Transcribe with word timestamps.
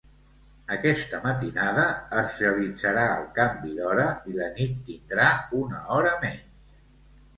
Aquesta 0.75 1.17
matinada 1.25 1.83
es 2.23 2.39
realitzarà 2.45 3.03
el 3.19 3.29
canvi 3.37 3.75
d'hora 3.81 4.07
i 4.33 4.37
la 4.41 4.49
nit 4.59 4.75
tindrà 4.89 5.29
una 5.63 5.83
hora 5.99 6.19
menys. 6.25 6.77